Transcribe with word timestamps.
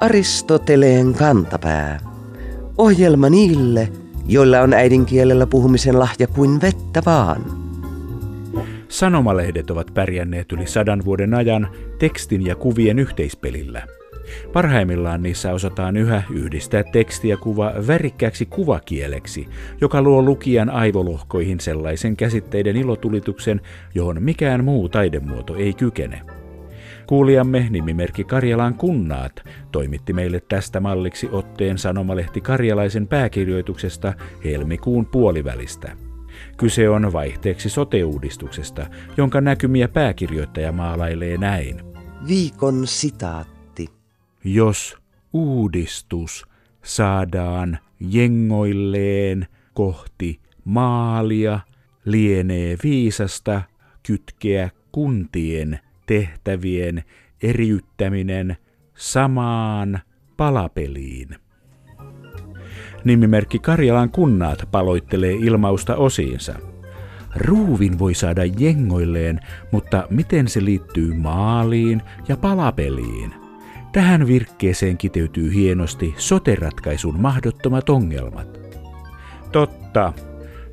Aristoteleen 0.00 1.14
kantapää. 1.14 2.00
Ohjelma 2.78 3.30
niille, 3.30 3.88
joilla 4.26 4.60
on 4.60 4.72
äidinkielellä 4.72 5.46
puhumisen 5.46 5.98
lahja 5.98 6.26
kuin 6.26 6.60
vettä 6.60 7.02
vaan. 7.06 7.44
Sanomalehdet 8.88 9.70
ovat 9.70 9.94
pärjänneet 9.94 10.52
yli 10.52 10.66
sadan 10.66 11.04
vuoden 11.04 11.34
ajan 11.34 11.68
tekstin 11.98 12.46
ja 12.46 12.54
kuvien 12.54 12.98
yhteispelillä. 12.98 13.82
Parhaimmillaan 14.52 15.22
niissä 15.22 15.52
osataan 15.52 15.96
yhä 15.96 16.22
yhdistää 16.30 16.82
teksti 16.92 17.28
ja 17.28 17.36
kuva 17.36 17.72
värikkääksi 17.86 18.46
kuvakieleksi, 18.46 19.48
joka 19.80 20.02
luo 20.02 20.22
lukijan 20.22 20.70
aivolohkoihin 20.70 21.60
sellaisen 21.60 22.16
käsitteiden 22.16 22.76
ilotulituksen, 22.76 23.60
johon 23.94 24.22
mikään 24.22 24.64
muu 24.64 24.88
taidemuoto 24.88 25.56
ei 25.56 25.74
kykene. 25.74 26.22
Kuulijamme 27.06 27.66
nimimerkki 27.70 28.24
Karjalan 28.24 28.74
kunnaat 28.74 29.44
toimitti 29.72 30.12
meille 30.12 30.40
tästä 30.40 30.80
malliksi 30.80 31.28
otteen 31.32 31.78
sanomalehti 31.78 32.40
Karjalaisen 32.40 33.06
pääkirjoituksesta 33.06 34.14
helmikuun 34.44 35.06
puolivälistä. 35.06 35.92
Kyse 36.56 36.88
on 36.88 37.12
vaihteeksi 37.12 37.68
sote-uudistuksesta, 37.68 38.86
jonka 39.16 39.40
näkymiä 39.40 39.88
pääkirjoittaja 39.88 40.72
maalailee 40.72 41.36
näin. 41.36 41.80
Viikon 42.28 42.86
sitaatti. 42.86 43.55
Jos 44.48 44.96
uudistus 45.32 46.46
saadaan 46.82 47.78
jengoilleen 48.00 49.46
kohti 49.74 50.40
maalia, 50.64 51.60
lienee 52.04 52.76
viisasta 52.82 53.62
kytkeä 54.06 54.70
kuntien 54.92 55.78
tehtävien 56.06 57.04
eriyttäminen 57.42 58.56
samaan 58.96 60.00
palapeliin. 60.36 61.28
Nimimerkki 63.04 63.58
Karjalan 63.58 64.10
kunnat 64.10 64.68
paloittelee 64.70 65.32
ilmausta 65.32 65.96
osiinsa. 65.96 66.54
Ruuvin 67.36 67.98
voi 67.98 68.14
saada 68.14 68.44
jengoilleen, 68.44 69.40
mutta 69.72 70.06
miten 70.10 70.48
se 70.48 70.64
liittyy 70.64 71.14
maaliin 71.14 72.02
ja 72.28 72.36
palapeliin? 72.36 73.45
Tähän 73.96 74.26
virkkeeseen 74.26 74.98
kiteytyy 74.98 75.54
hienosti 75.54 76.14
soteratkaisun 76.18 77.20
mahdottomat 77.20 77.88
ongelmat. 77.88 78.48
Totta, 79.52 80.12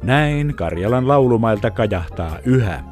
näin 0.03 0.55
Karjalan 0.55 1.07
laulumailta 1.07 1.71
kajahtaa 1.71 2.37
yhä. 2.45 2.83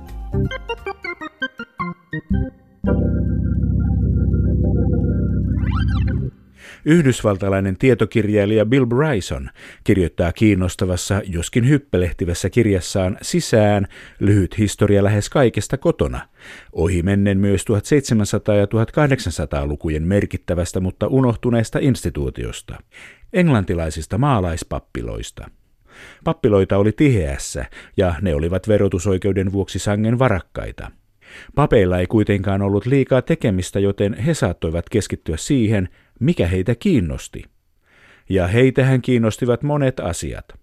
Yhdysvaltalainen 6.85 7.77
tietokirjailija 7.77 8.65
Bill 8.65 8.85
Bryson 8.85 9.49
kirjoittaa 9.83 10.31
kiinnostavassa, 10.31 11.21
joskin 11.25 11.69
hyppelehtivässä 11.69 12.49
kirjassaan 12.49 13.17
Sisään 13.21 13.87
lyhyt 14.19 14.57
historia 14.57 15.03
lähes 15.03 15.29
kaikesta 15.29 15.77
kotona, 15.77 16.21
ohimennen 16.71 17.37
myös 17.37 17.65
1700- 18.51 18.55
ja 18.55 18.65
1800-lukujen 18.65 20.03
merkittävästä, 20.03 20.79
mutta 20.79 21.07
unohtuneesta 21.07 21.79
instituutiosta, 21.81 22.77
englantilaisista 23.33 24.17
maalaispappiloista. 24.17 25.49
Pappiloita 26.23 26.77
oli 26.77 26.91
tiheässä, 26.91 27.65
ja 27.97 28.15
ne 28.21 28.35
olivat 28.35 28.67
verotusoikeuden 28.67 29.51
vuoksi 29.51 29.79
sangen 29.79 30.19
varakkaita– 30.19 30.91
Papeilla 31.55 31.99
ei 31.99 32.07
kuitenkaan 32.07 32.61
ollut 32.61 32.85
liikaa 32.85 33.21
tekemistä, 33.21 33.79
joten 33.79 34.13
he 34.13 34.33
saattoivat 34.33 34.89
keskittyä 34.89 35.37
siihen, 35.37 35.89
mikä 36.21 36.47
heitä 36.47 36.75
kiinnosti. 36.75 37.43
Ja 38.29 38.47
heitähän 38.47 39.01
kiinnostivat 39.01 39.63
monet 39.63 39.99
asiat. 39.99 40.61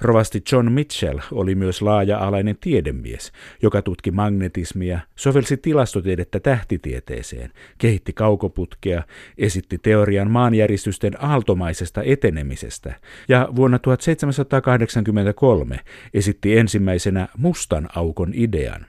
Rovasti 0.00 0.42
John 0.52 0.72
Mitchell 0.72 1.18
oli 1.32 1.54
myös 1.54 1.82
laaja-alainen 1.82 2.56
tiedemies, 2.60 3.32
joka 3.62 3.82
tutki 3.82 4.10
magnetismia, 4.10 5.00
sovelsi 5.16 5.56
tilastotiedettä 5.56 6.40
tähtitieteeseen, 6.40 7.50
kehitti 7.78 8.12
kaukoputkea, 8.12 9.02
esitti 9.38 9.78
teorian 9.78 10.30
maanjäristysten 10.30 11.24
aaltomaisesta 11.24 12.02
etenemisestä 12.02 12.94
ja 13.28 13.48
vuonna 13.56 13.78
1783 13.78 15.80
esitti 16.14 16.58
ensimmäisenä 16.58 17.28
mustan 17.36 17.88
aukon 17.96 18.30
idean. 18.34 18.86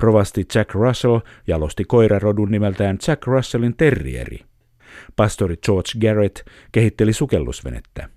Rovasti 0.00 0.46
Jack 0.54 0.74
Russell 0.74 1.20
jalosti 1.46 1.84
koirarodun 1.84 2.50
nimeltään 2.50 2.98
Jack 3.08 3.26
Russellin 3.26 3.76
terrieri. 3.76 4.47
Pastori 5.16 5.56
George 5.56 5.90
Garrett 6.00 6.38
kehitteli 6.72 7.12
sukellusvenettä. 7.12 8.08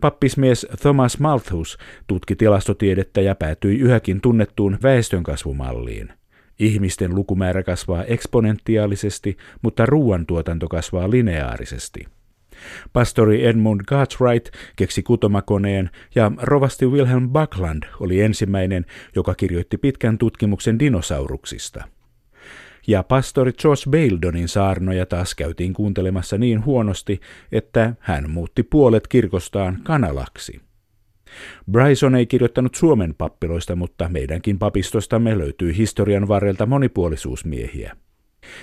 Pappismies 0.00 0.66
Thomas 0.80 1.18
Malthus 1.18 1.78
tutki 2.06 2.36
tilastotiedettä 2.36 3.20
ja 3.20 3.34
päätyi 3.34 3.78
yhäkin 3.78 4.20
tunnettuun 4.20 4.78
väestönkasvumalliin. 4.82 6.12
Ihmisten 6.58 7.14
lukumäärä 7.14 7.62
kasvaa 7.62 8.04
eksponentiaalisesti, 8.04 9.36
mutta 9.62 9.86
ruoantuotanto 9.86 10.68
kasvaa 10.68 11.10
lineaarisesti. 11.10 12.06
Pastori 12.92 13.46
Edmund 13.46 13.80
Cartwright 13.80 14.54
keksi 14.76 15.02
kutomakoneen 15.02 15.90
ja 16.14 16.32
rovasti 16.36 16.86
Wilhelm 16.86 17.30
Buckland 17.30 17.82
oli 18.00 18.20
ensimmäinen, 18.20 18.86
joka 19.16 19.34
kirjoitti 19.34 19.78
pitkän 19.78 20.18
tutkimuksen 20.18 20.78
dinosauruksista. 20.78 21.84
Ja 22.86 23.02
pastori 23.02 23.52
George 23.52 23.82
Baildonin 23.90 24.48
saarnoja 24.48 25.06
taas 25.06 25.34
käytiin 25.34 25.72
kuuntelemassa 25.72 26.38
niin 26.38 26.64
huonosti, 26.64 27.20
että 27.52 27.94
hän 28.00 28.30
muutti 28.30 28.62
puolet 28.62 29.08
kirkostaan 29.08 29.78
kanalaksi. 29.82 30.60
Bryson 31.70 32.14
ei 32.14 32.26
kirjoittanut 32.26 32.74
Suomen 32.74 33.14
pappiloista, 33.18 33.76
mutta 33.76 34.08
meidänkin 34.08 34.58
papistostamme 34.58 35.38
löytyy 35.38 35.76
historian 35.76 36.28
varrelta 36.28 36.66
monipuolisuusmiehiä. 36.66 37.96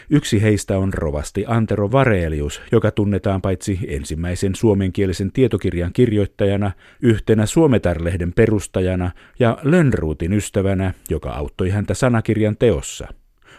Yksi 0.09 0.42
heistä 0.42 0.78
on 0.78 0.94
rovasti 0.94 1.44
Antero 1.48 1.92
Varelius, 1.92 2.62
joka 2.72 2.92
tunnetaan 2.92 3.42
paitsi 3.42 3.80
ensimmäisen 3.88 4.56
suomenkielisen 4.56 5.32
tietokirjan 5.32 5.94
kirjoittajana, 5.94 6.72
yhtenä 7.02 7.46
Suometar-lehden 7.46 8.34
perustajana 8.34 9.12
ja 9.40 9.58
Lönnruutin 9.64 10.34
ystävänä, 10.34 10.94
joka 11.09 11.30
auttoi 11.30 11.70
häntä 11.70 11.94
sanakirjan 11.94 12.58
teossa. 12.58 13.08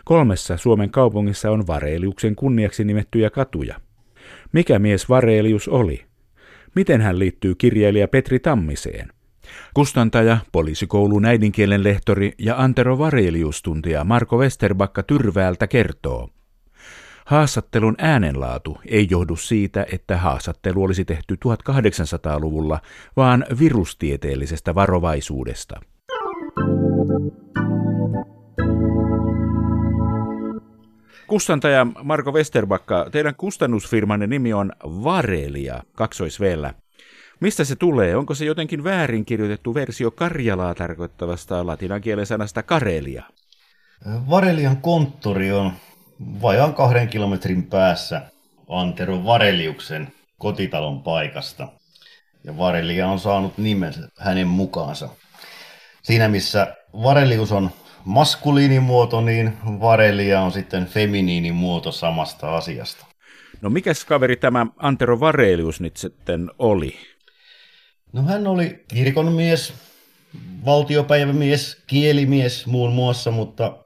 Kolmessa 0.05 0.57
Suomen 0.57 0.91
kaupungissa 0.91 1.51
on 1.51 1.67
Vareliuksen 1.67 2.37
kunniaksi 2.37 2.85
nimettyjä 2.85 3.31
katuja. 3.31 3.81
Mikä 4.53 4.79
mies 4.79 5.09
Varelius 5.09 5.69
oli? 5.69 6.05
Miten 6.75 7.01
hän 7.01 7.19
liittyy 7.19 7.55
kirjailija 7.55 8.09
Petri 8.09 8.39
Tammiseen? 8.39 9.13
Kustantaja, 9.75 10.39
poliisikoulun 10.53 11.25
äidinkielen 11.25 11.85
lehtori 11.85 12.33
ja 12.39 12.63
Antero 12.63 12.99
Varelius-tuntija 12.99 14.05
Marko 14.05 14.37
Westerbakka 14.37 15.03
Tyrväältä 15.03 15.67
kertoo. 15.67 16.29
Haastattelun 17.27 17.95
äänenlaatu 17.99 18.79
ei 18.87 19.07
johdu 19.11 19.37
siitä, 19.37 19.87
että 19.93 20.17
haastattelu 20.17 20.83
olisi 20.83 21.05
tehty 21.05 21.35
1800-luvulla, 21.35 22.81
vaan 23.17 23.47
virustieteellisestä 23.59 24.75
varovaisuudesta. 24.75 25.81
Kustantaja 31.33 31.87
Marko 32.03 32.33
Westerbakka, 32.33 33.11
teidän 33.13 33.35
kustannusfirmanne 33.35 34.27
nimi 34.27 34.53
on 34.53 34.73
Varelia, 34.85 35.83
kaksoisveellä. 35.95 36.75
Mistä 37.41 37.65
se 37.65 37.77
tulee? 37.77 38.17
Onko 38.17 38.35
se 38.35 38.45
jotenkin 38.45 38.85
väärin 38.85 39.25
kirjoitettu 39.25 39.75
versio 39.75 40.11
Karjalaa 40.11 40.75
tarkoittavasta 40.75 41.67
latinankielen 41.67 42.27
sanasta 42.27 42.63
Karelia? 42.63 43.25
Varelian 44.31 44.77
konttori 44.77 45.53
on 45.53 45.73
vajaan 46.43 46.75
kahden 46.75 47.09
kilometrin 47.09 47.63
päässä 47.63 48.23
Antero 48.69 49.25
Vareliuksen 49.25 50.13
kotitalon 50.39 51.03
paikasta. 51.03 51.69
Ja 52.45 52.59
Varelia 52.59 53.09
on 53.09 53.19
saanut 53.19 53.59
nimensä 53.59 54.09
hänen 54.19 54.47
mukaansa. 54.49 55.09
Siinä 56.03 56.29
missä 56.29 56.77
Varelius 57.03 57.53
on 57.53 57.71
maskuliinimuoto, 58.05 59.21
niin 59.21 59.53
Varelia 59.65 60.41
on 60.41 60.53
sitten 60.53 60.87
feminiinimuoto 60.87 61.93
samasta 61.93 62.57
asiasta. 62.57 63.07
No 63.61 63.71
mikä 63.71 63.93
kaveri 64.07 64.37
tämä 64.37 64.67
Antero 64.77 65.21
Varelius 65.21 65.81
nyt 65.81 65.97
sitten 65.97 66.51
oli? 66.59 66.97
No 68.13 68.23
hän 68.23 68.47
oli 68.47 68.85
kirkonmies, 68.89 69.75
valtiopäivämies, 70.65 71.83
kielimies 71.87 72.67
muun 72.67 72.93
muassa, 72.93 73.31
mutta 73.31 73.79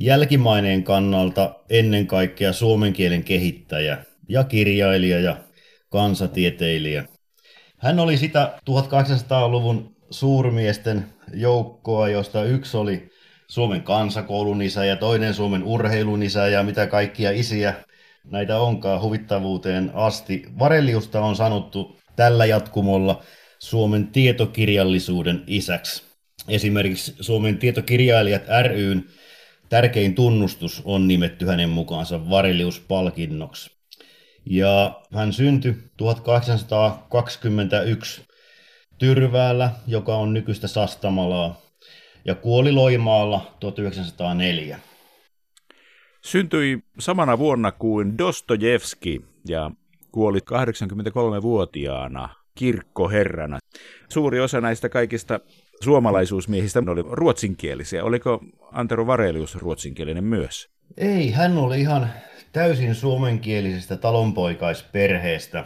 jälkimaineen 0.00 0.82
kannalta 0.84 1.54
ennen 1.70 2.06
kaikkea 2.06 2.52
suomen 2.52 2.92
kielen 2.92 3.24
kehittäjä 3.24 4.04
ja 4.28 4.44
kirjailija 4.44 5.20
ja 5.20 5.36
kansatieteilijä. 5.90 7.04
Hän 7.78 8.00
oli 8.00 8.16
sitä 8.16 8.58
1800-luvun 8.70 9.96
suurmiesten 10.10 11.06
joukkoa, 11.34 12.08
josta 12.08 12.44
yksi 12.44 12.76
oli 12.76 13.10
Suomen 13.48 13.82
kansakoulun 13.82 14.62
isä 14.62 14.84
ja 14.84 14.96
toinen 14.96 15.34
Suomen 15.34 15.64
urheilun 15.64 16.22
isä 16.22 16.48
ja 16.48 16.62
mitä 16.62 16.86
kaikkia 16.86 17.30
isiä 17.30 17.74
näitä 18.24 18.58
onkaan 18.58 19.02
huvittavuuteen 19.02 19.90
asti. 19.94 20.42
Vareliusta 20.58 21.20
on 21.20 21.36
sanottu 21.36 21.96
tällä 22.16 22.46
jatkumolla 22.46 23.22
Suomen 23.58 24.06
tietokirjallisuuden 24.06 25.44
isäksi. 25.46 26.02
Esimerkiksi 26.48 27.14
Suomen 27.20 27.58
tietokirjailijat 27.58 28.42
ryn 28.62 29.04
tärkein 29.68 30.14
tunnustus 30.14 30.82
on 30.84 31.08
nimetty 31.08 31.46
hänen 31.46 31.68
mukaansa 31.68 32.30
Varelius-palkinnoksi. 32.30 33.70
Ja 34.46 35.00
hän 35.14 35.32
syntyi 35.32 35.76
1821 35.96 38.28
Tyrväällä, 38.98 39.70
joka 39.86 40.16
on 40.16 40.34
nykyistä 40.34 40.68
Sastamalaa, 40.68 41.67
ja 42.28 42.34
kuoli 42.34 42.72
Loimaalla 42.72 43.56
1904. 43.60 44.78
Syntyi 46.24 46.78
samana 46.98 47.38
vuonna 47.38 47.72
kuin 47.72 48.18
Dostojevski 48.18 49.20
ja 49.48 49.70
kuoli 50.12 50.38
83-vuotiaana 50.38 52.28
kirkkoherrana. 52.54 53.58
Suuri 54.08 54.40
osa 54.40 54.60
näistä 54.60 54.88
kaikista 54.88 55.40
suomalaisuusmiehistä 55.84 56.82
oli 56.88 57.02
ruotsinkielisiä. 57.10 58.04
Oliko 58.04 58.40
Antero 58.72 59.06
Varelius 59.06 59.54
ruotsinkielinen 59.54 60.24
myös? 60.24 60.68
Ei, 60.96 61.30
hän 61.30 61.58
oli 61.58 61.80
ihan 61.80 62.10
täysin 62.52 62.94
suomenkielisestä 62.94 63.96
talonpoikaisperheestä. 63.96 65.64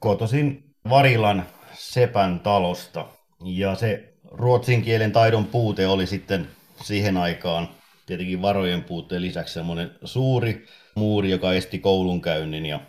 Kotosin 0.00 0.64
Varilan 0.90 1.46
Sepän 1.72 2.40
talosta. 2.40 3.06
Ja 3.44 3.74
se 3.74 4.15
ruotsin 4.30 4.82
kielen 4.82 5.12
taidon 5.12 5.44
puute 5.44 5.86
oli 5.86 6.06
sitten 6.06 6.48
siihen 6.82 7.16
aikaan 7.16 7.68
tietenkin 8.06 8.42
varojen 8.42 8.84
puutteen 8.84 9.22
lisäksi 9.22 9.54
semmoinen 9.54 9.90
suuri 10.04 10.66
muuri, 10.94 11.30
joka 11.30 11.52
esti 11.52 11.78
koulunkäynnin 11.78 12.66
ja 12.66 12.80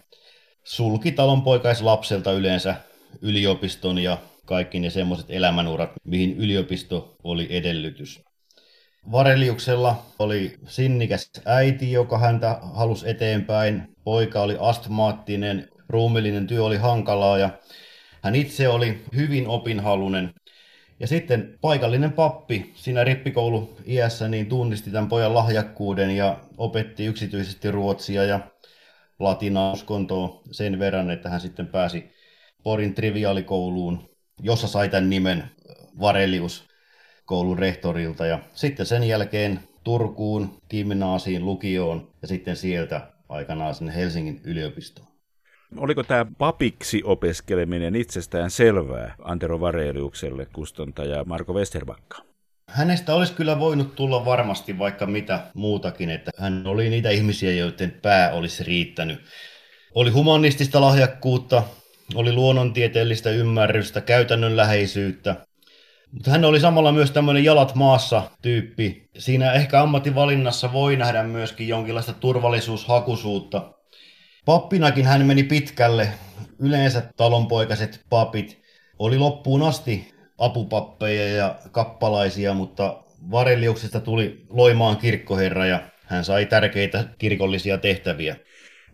sulki 0.63 1.12
talonpoikaislapselta 1.12 2.31
yleensä 2.31 2.75
yliopiston 3.22 3.98
ja 3.98 4.18
kaikki 4.45 4.80
ne 4.80 4.89
semmoiset 4.89 5.25
elämänurat, 5.30 5.92
mihin 6.04 6.38
yliopisto 6.38 7.16
oli 7.24 7.48
edellytys. 7.50 8.22
Vareliuksella 9.12 10.06
oli 10.19 10.57
sinnikäs 10.68 11.31
äiti, 11.45 11.92
joka 11.92 12.18
häntä 12.18 12.60
halusi 12.62 13.10
eteenpäin. 13.10 13.95
Poika 14.04 14.42
oli 14.42 14.57
astmaattinen, 14.60 15.69
ruumillinen 15.89 16.48
työ 16.48 16.63
oli 16.63 16.78
hankalaa 16.78 17.38
ja 17.38 17.50
hän 18.24 18.36
itse 18.36 18.69
oli 18.69 19.04
hyvin 19.16 19.48
opinhalunen. 19.48 20.34
Ja 20.99 21.07
sitten 21.07 21.57
paikallinen 21.61 22.13
pappi 22.13 22.71
siinä 22.75 23.03
rippikoulu 23.03 23.77
iässä 23.88 24.27
niin 24.27 24.45
tunnisti 24.45 24.91
tämän 24.91 25.09
pojan 25.09 25.33
lahjakkuuden 25.33 26.11
ja 26.11 26.39
opetti 26.57 27.05
yksityisesti 27.05 27.71
ruotsia 27.71 28.23
ja 28.23 28.39
latinaa 29.19 29.73
uskontoa 29.73 30.41
sen 30.51 30.79
verran, 30.79 31.11
että 31.11 31.29
hän 31.29 31.41
sitten 31.41 31.67
pääsi 31.67 32.11
Porin 32.63 32.94
triviaalikouluun, 32.94 34.09
jossa 34.41 34.67
sai 34.67 34.89
tämän 34.89 35.09
nimen 35.09 35.44
Varelius 35.99 36.67
koulun 37.25 37.59
rehtorilta. 37.59 38.25
Ja 38.25 38.39
sitten 38.53 38.85
sen 38.85 39.03
jälkeen 39.03 39.59
Turkuun, 39.83 40.61
gymnaasiin, 40.69 41.45
lukioon 41.45 42.11
ja 42.21 42.27
sitten 42.27 42.55
sieltä 42.55 43.11
aikanaan 43.29 43.75
sinne 43.75 43.95
Helsingin 43.95 44.41
yliopistoon. 44.43 45.16
Oliko 45.77 46.03
tämä 46.03 46.25
papiksi 46.37 47.01
opiskeleminen 47.03 47.95
itsestään 47.95 48.51
selvää 48.51 49.15
Antero 49.23 49.59
Vareliukselle, 49.59 50.47
kustantaja 50.53 51.23
Marko 51.23 51.53
Westerbakka? 51.53 52.17
Hänestä 52.69 53.15
olisi 53.15 53.33
kyllä 53.33 53.59
voinut 53.59 53.95
tulla 53.95 54.25
varmasti 54.25 54.79
vaikka 54.79 55.05
mitä 55.05 55.39
muutakin, 55.53 56.09
että 56.09 56.31
hän 56.37 56.67
oli 56.67 56.89
niitä 56.89 57.09
ihmisiä, 57.09 57.51
joiden 57.51 57.91
pää 58.01 58.31
olisi 58.31 58.63
riittänyt. 58.63 59.19
Oli 59.95 60.09
humanistista 60.09 60.81
lahjakkuutta, 60.81 61.63
oli 62.15 62.33
luonnontieteellistä 62.33 63.29
ymmärrystä, 63.29 64.01
käytännönläheisyyttä, 64.01 65.35
mutta 66.11 66.31
hän 66.31 66.45
oli 66.45 66.59
samalla 66.59 66.91
myös 66.91 67.11
tämmöinen 67.11 67.43
jalat 67.43 67.75
maassa 67.75 68.23
tyyppi. 68.41 69.09
Siinä 69.17 69.51
ehkä 69.53 69.81
ammattivalinnassa 69.81 70.73
voi 70.73 70.95
nähdä 70.95 71.23
myöskin 71.23 71.67
jonkinlaista 71.67 72.13
turvallisuushakuisuutta. 72.13 73.76
Pappinakin 74.47 75.05
hän 75.05 75.25
meni 75.25 75.44
pitkälle. 75.44 76.09
Yleensä 76.59 77.03
talonpoikaiset 77.17 78.05
papit 78.09 78.61
oli 78.99 79.17
loppuun 79.17 79.63
asti 79.63 80.13
apupappeja 80.38 81.27
ja 81.27 81.55
kappalaisia, 81.71 82.53
mutta 82.53 83.03
Vareliuksesta 83.31 83.99
tuli 83.99 84.45
Loimaan 84.49 84.97
kirkkoherra 84.97 85.65
ja 85.65 85.79
hän 86.05 86.25
sai 86.25 86.45
tärkeitä 86.45 87.03
kirkollisia 87.17 87.77
tehtäviä. 87.77 88.35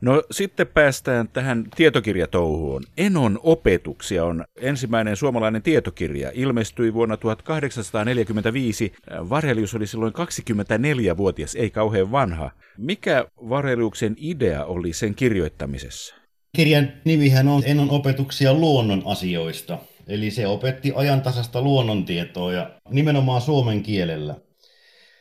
No 0.04 0.24
sitten 0.32 0.68
päästään 0.68 1.28
tähän 1.28 1.64
tietokirjatouhuun. 1.76 2.84
Enon 2.98 3.40
opetuksia 3.44 4.26
on 4.26 4.46
ensimmäinen 4.62 5.16
suomalainen 5.16 5.62
tietokirja. 5.62 6.32
Ilmestyi 6.34 6.94
vuonna 6.94 7.18
1845. 7.18 8.94
Varelius 9.30 9.76
oli 9.76 9.88
silloin 9.88 10.14
24-vuotias, 10.14 11.56
ei 11.56 11.70
kauhean 11.70 12.12
vanha. 12.12 12.52
Mikä 12.78 13.26
Vareliuksen 13.50 14.16
idea 14.18 14.66
oli 14.66 14.94
sen 14.94 15.16
kirjoittamisessa? 15.16 16.16
Kirjan 16.56 16.92
nimihän 17.06 17.48
on 17.48 17.64
Enon 17.66 17.90
opetuksia 17.90 18.54
luonnon 18.54 19.02
asioista. 19.06 19.78
Eli 20.08 20.32
se 20.32 20.48
opetti 20.48 20.92
ajantasasta 20.96 21.62
luonnontietoa 21.62 22.54
ja 22.54 22.72
nimenomaan 22.90 23.42
suomen 23.42 23.84
kielellä. 23.84 24.36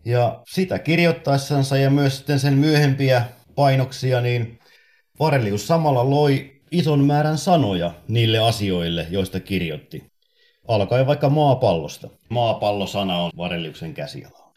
Ja 0.04 0.42
sitä 0.50 0.78
kirjoittaessansa 0.78 1.76
ja 1.76 1.90
myös 1.90 2.24
sen 2.36 2.54
myöhempiä 2.54 3.24
painoksia, 3.54 4.20
niin 4.20 4.58
Varelius 5.18 5.66
samalla 5.66 6.10
loi 6.10 6.52
ison 6.70 7.04
määrän 7.04 7.38
sanoja 7.38 7.94
niille 8.08 8.38
asioille, 8.38 9.06
joista 9.10 9.40
kirjoitti. 9.40 10.12
Alkaen 10.68 11.06
vaikka 11.06 11.28
maapallosta. 11.30 12.08
Maapallosana 12.28 13.16
on 13.16 13.30
Vareliuksen 13.36 13.94
käsiala. 13.94 14.52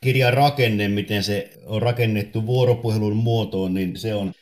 Kirjan 0.00 0.34
rakenne, 0.34 0.88
miten 0.88 1.22
se 1.22 1.50
on 1.66 1.82
rakennettu 1.82 2.46
vuoropuhelun 2.46 3.16
muotoon, 3.16 3.74
niin 3.74 3.96
se 3.96 4.14
on 4.14 4.32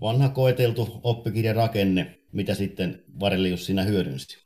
vanha 0.00 0.28
koeteltu 0.28 1.00
oppikirjan 1.02 1.56
rakenne, 1.56 2.18
mitä 2.32 2.54
sitten 2.54 3.02
Varelius 3.20 3.66
siinä 3.66 3.82
hyödynsi. 3.82 4.44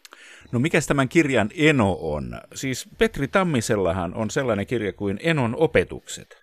No 0.52 0.58
mikä 0.58 0.80
tämän 0.86 1.08
kirjan 1.08 1.50
eno 1.56 1.98
on? 2.00 2.40
Siis 2.54 2.88
Petri 2.98 3.28
Tammisellahan 3.28 4.14
on 4.14 4.30
sellainen 4.30 4.66
kirja 4.66 4.92
kuin 4.92 5.18
Enon 5.22 5.56
opetukset. 5.56 6.36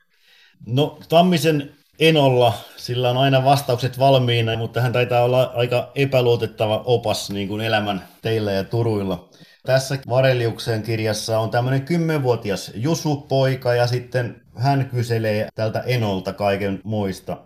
No 0.68 1.00
Tammisen 1.10 1.72
Enolla, 2.00 2.54
sillä 2.78 3.10
on 3.10 3.18
aina 3.18 3.44
vastaukset 3.44 4.00
valmiina, 4.00 4.58
mutta 4.58 4.82
hän 4.82 4.94
taitaa 4.94 5.24
olla 5.24 5.52
aika 5.56 5.92
epäluotettava 5.96 6.84
opas 6.86 7.30
niin 7.30 7.48
kuin 7.48 7.62
elämän 7.62 8.04
teillä 8.22 8.52
ja 8.52 8.64
turuilla. 8.64 9.30
Tässä 9.66 10.00
Vareliuksen 10.10 10.84
kirjassa 10.84 11.40
on 11.40 11.50
tämmöinen 11.50 11.82
kymmenvuotias 11.82 12.72
Jusu-poika 12.76 13.74
ja 13.74 13.88
sitten 13.88 14.42
hän 14.58 14.90
kyselee 14.90 15.48
tältä 15.56 15.80
Enolta 15.80 16.34
kaiken 16.34 16.82
muista. 16.84 17.38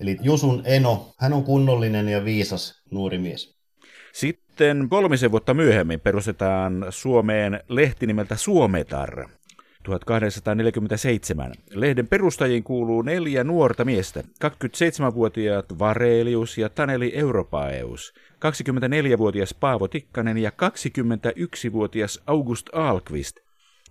Eli 0.00 0.18
Jusun 0.22 0.62
Eno, 0.64 1.06
hän 1.18 1.32
on 1.32 1.44
kunnollinen 1.44 2.08
ja 2.08 2.24
viisas 2.24 2.82
nuori 2.90 3.18
mies. 3.18 3.58
Sitten 4.12 4.88
kolmisen 4.88 5.30
vuotta 5.30 5.54
myöhemmin 5.54 6.00
perustetaan 6.00 6.86
Suomeen 6.90 7.60
lehti 7.68 8.06
nimeltä 8.06 8.36
Suometar. 8.36 9.28
1847. 9.84 11.52
Lehden 11.74 12.08
perustajiin 12.08 12.64
kuuluu 12.64 13.02
neljä 13.02 13.44
nuorta 13.44 13.84
miestä, 13.84 14.22
27-vuotiaat 14.44 15.78
Varelius 15.78 16.58
ja 16.58 16.68
Taneli 16.68 17.12
Europaeus, 17.14 18.12
24-vuotias 18.34 19.54
Paavo 19.54 19.88
Tikkanen 19.88 20.38
ja 20.38 20.50
21-vuotias 20.50 22.20
August 22.26 22.66
Alkvist. 22.72 23.36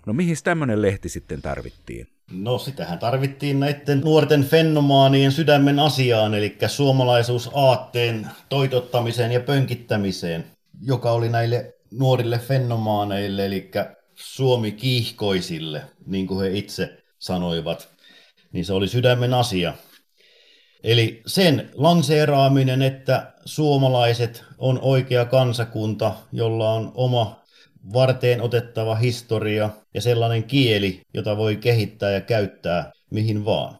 No 0.05 0.13
mihin 0.13 0.35
tämmöinen 0.43 0.81
lehti 0.81 1.09
sitten 1.09 1.41
tarvittiin? 1.41 2.07
No 2.31 2.57
sitähän 2.57 2.99
tarvittiin 2.99 3.59
näiden 3.59 4.01
nuorten 4.01 4.43
fenomaanien 4.43 5.31
sydämen 5.31 5.79
asiaan, 5.79 6.33
eli 6.33 6.57
suomalaisuusaatteen 6.67 8.27
toitottamiseen 8.49 9.31
ja 9.31 9.39
pönkittämiseen, 9.39 10.45
joka 10.81 11.11
oli 11.11 11.29
näille 11.29 11.73
nuorille 11.91 12.39
fenomaaneille, 12.39 13.45
eli 13.45 13.71
Suomi 14.17 14.71
kiihkoisille, 14.71 15.81
niin 16.05 16.27
kuin 16.27 16.41
he 16.41 16.57
itse 16.57 17.03
sanoivat, 17.19 17.89
niin 18.51 18.65
se 18.65 18.73
oli 18.73 18.87
sydämen 18.87 19.33
asia. 19.33 19.73
Eli 20.83 21.21
sen 21.25 21.69
lanseeraaminen, 21.73 22.81
että 22.81 23.33
suomalaiset 23.45 24.43
on 24.57 24.79
oikea 24.81 25.25
kansakunta, 25.25 26.13
jolla 26.31 26.73
on 26.73 26.91
oma 26.95 27.41
varteen 27.93 28.41
otettava 28.41 28.95
historia 28.95 29.69
ja 29.93 30.01
sellainen 30.01 30.43
kieli, 30.43 31.01
jota 31.13 31.37
voi 31.37 31.55
kehittää 31.55 32.11
ja 32.11 32.21
käyttää 32.21 32.91
mihin 33.09 33.45
vaan. 33.45 33.77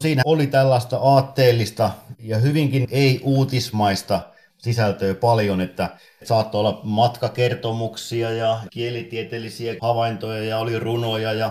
Siinä 0.00 0.22
oli 0.24 0.46
tällaista 0.46 0.96
aatteellista 0.96 1.90
ja 2.18 2.38
hyvinkin 2.38 2.88
ei-uutismaista 2.90 4.20
sisältöä 4.58 5.14
paljon, 5.14 5.60
että 5.60 5.96
saattoi 6.24 6.58
olla 6.58 6.80
matkakertomuksia 6.84 8.30
ja 8.30 8.60
kielitieteellisiä 8.70 9.74
havaintoja 9.80 10.44
ja 10.44 10.58
oli 10.58 10.78
runoja 10.78 11.32
ja 11.32 11.50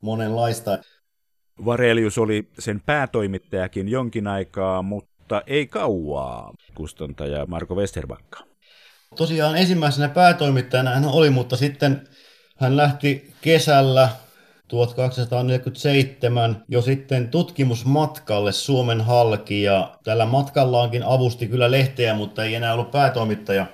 monenlaista. 0.00 0.78
Varelius 1.64 2.18
oli 2.18 2.48
sen 2.58 2.80
päätoimittajakin 2.80 3.88
jonkin 3.88 4.26
aikaa, 4.26 4.82
mutta 4.82 5.42
ei 5.46 5.66
kauaa, 5.66 6.54
kustantaja 6.74 7.46
Marko 7.46 7.74
Westerbakka. 7.74 8.44
Tosiaan 9.16 9.56
ensimmäisenä 9.56 10.08
päätoimittajana 10.08 10.90
hän 10.90 11.04
oli, 11.04 11.30
mutta 11.30 11.56
sitten 11.56 12.08
hän 12.58 12.76
lähti 12.76 13.34
kesällä 13.40 14.08
1247 14.68 16.64
jo 16.68 16.82
sitten 16.82 17.28
tutkimusmatkalle 17.28 18.52
Suomen 18.52 19.00
halki 19.00 19.62
ja 19.62 19.98
tällä 20.04 20.26
matkallaankin 20.26 21.02
avusti 21.02 21.46
kyllä 21.46 21.70
lehteä, 21.70 22.14
mutta 22.14 22.44
ei 22.44 22.54
enää 22.54 22.74
ollut 22.74 22.90
päätoimittaja. 22.90 23.66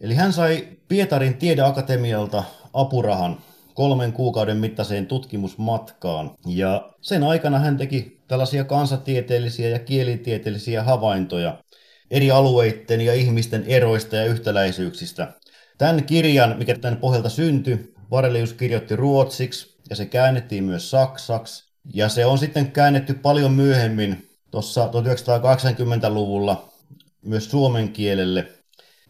Eli 0.00 0.14
hän 0.14 0.32
sai 0.32 0.68
Pietarin 0.88 1.36
tiedeakatemialta 1.36 2.44
apurahan 2.74 3.38
kolmen 3.74 4.12
kuukauden 4.12 4.56
mittaiseen 4.56 5.06
tutkimusmatkaan. 5.06 6.30
Ja 6.46 6.90
sen 7.00 7.22
aikana 7.22 7.58
hän 7.58 7.76
teki 7.76 8.20
tällaisia 8.28 8.64
kansatieteellisiä 8.64 9.68
ja 9.68 9.78
kielitieteellisiä 9.78 10.82
havaintoja 10.82 11.58
eri 12.10 12.30
alueiden 12.30 13.00
ja 13.00 13.14
ihmisten 13.14 13.64
eroista 13.66 14.16
ja 14.16 14.24
yhtäläisyyksistä. 14.24 15.32
Tämän 15.78 16.04
kirjan, 16.04 16.58
mikä 16.58 16.78
tämän 16.78 16.98
pohjalta 16.98 17.28
syntyi, 17.28 17.94
Varelius 18.10 18.52
kirjoitti 18.52 18.96
ruotsiksi 18.96 19.76
ja 19.90 19.96
se 19.96 20.06
käännettiin 20.06 20.64
myös 20.64 20.90
saksaksi. 20.90 21.68
Ja 21.94 22.08
se 22.08 22.26
on 22.26 22.38
sitten 22.38 22.72
käännetty 22.72 23.14
paljon 23.14 23.52
myöhemmin, 23.52 24.28
tuossa 24.50 24.86
1980-luvulla, 24.86 26.68
myös 27.22 27.50
suomen 27.50 27.92
kielelle. 27.92 28.48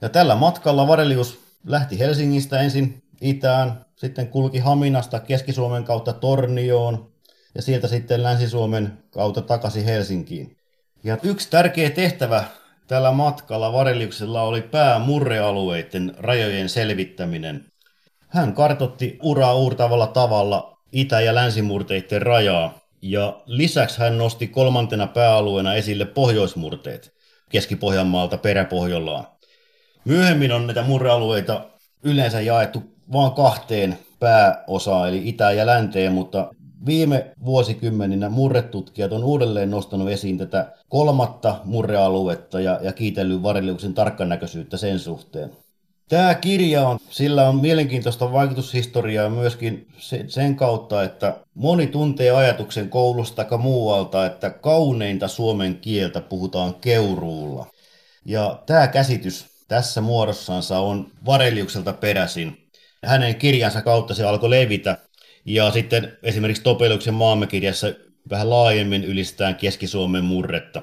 Ja 0.01 0.09
tällä 0.09 0.35
matkalla 0.35 0.89
Varelius 0.89 1.41
lähti 1.67 1.99
Helsingistä 1.99 2.61
ensin 2.61 3.03
itään, 3.21 3.85
sitten 3.97 4.29
kulki 4.29 4.59
Haminasta 4.59 5.21
Keski-Suomen 5.21 5.85
kautta 5.85 6.13
Tornioon 6.13 7.13
ja 7.55 7.63
sieltä 7.63 7.89
sitten 7.89 8.23
Länsi-Suomen 8.23 8.99
kautta 9.11 9.43
takaisin 9.43 9.85
Helsinkiin. 9.85 10.57
Ja 11.05 11.19
yksi 11.23 11.51
tärkeä 11.51 11.91
tehtävä 11.91 12.45
tällä 12.87 13.13
matkalla 13.13 13.73
Vareliuksella 13.73 14.43
oli 14.43 14.63
päämurrealueiden 14.63 16.15
rajojen 16.19 16.69
selvittäminen. 16.69 17.65
Hän 18.29 18.55
kartotti 18.55 19.19
uraa 19.23 19.55
uurtavalla 19.55 20.07
tavalla 20.07 20.79
itä- 20.93 21.21
ja 21.21 21.35
länsimurteiden 21.35 22.23
rajaa, 22.23 22.79
ja 23.03 23.43
lisäksi 23.47 23.99
hän 23.99 24.19
nosti 24.19 24.47
kolmantena 24.47 25.07
pääalueena 25.07 25.75
esille 25.75 26.05
pohjoismurteet 26.05 27.13
Keski-Pohjanmaalta 27.49 28.39
peräpohjollaan. 28.39 29.27
Myöhemmin 30.05 30.53
on 30.53 30.67
näitä 30.67 30.83
murrealueita 30.83 31.71
yleensä 32.03 32.41
jaettu 32.41 32.83
vain 33.13 33.33
kahteen 33.33 33.99
pääosaan, 34.21 35.09
eli 35.09 35.29
itä- 35.29 35.53
ja 35.53 35.67
länteen, 35.67 36.13
mutta 36.13 36.51
viime 36.87 37.33
vuosikymmeninä 37.45 38.29
murretutkijat 38.29 39.13
on 39.13 39.25
uudelleen 39.25 39.71
nostanut 39.71 40.09
esiin 40.09 40.39
tätä 40.39 40.73
kolmatta 40.89 41.61
murrealuetta 41.65 42.61
ja, 42.61 42.81
ja 42.83 42.93
kiitellyt 42.93 43.43
Vareliuksen 43.43 43.95
tarkkanäköisyyttä 43.95 44.77
sen 44.77 44.99
suhteen. 44.99 45.51
Tämä 46.09 46.35
kirja 46.35 46.89
on, 46.89 46.99
sillä 47.11 47.49
on 47.49 47.61
mielenkiintoista 47.61 48.33
vaikutushistoriaa 48.33 49.31
myöskin 49.31 49.87
sen 50.29 50.57
kautta, 50.57 51.03
että 51.03 51.37
moni 51.55 51.87
tuntee 51.87 52.31
ajatuksen 52.31 52.89
koulusta 52.89 53.45
tai 53.45 53.59
muualta, 53.59 54.27
että 54.27 54.51
kauneinta 54.51 55.29
suomen 55.29 55.77
kieltä 55.77 56.21
puhutaan 56.21 56.75
keuruulla. 56.75 57.67
Ja 58.25 58.63
tämä 58.67 58.87
käsitys 58.87 59.47
tässä 59.69 60.01
muodossansa 60.01 60.79
on 60.79 61.11
Vareliukselta 61.27 61.93
peräisin. 61.93 62.69
Hänen 63.05 63.35
kirjansa 63.37 63.83
kautta 63.83 64.15
se 64.15 64.25
alkoi 64.25 64.51
levitä. 64.51 64.99
Ja 65.45 65.71
sitten 65.71 66.13
esimerkiksi 66.23 66.63
Topeliuksen 66.63 67.15
maamekirjassa 67.15 67.87
vähän 68.31 68.51
laajemmin 68.51 69.05
ylistään 69.05 69.57
Keski-Suomen 69.57 70.25
murretta. 70.25 70.83